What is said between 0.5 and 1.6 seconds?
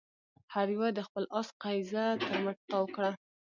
هر يوه د خپل آس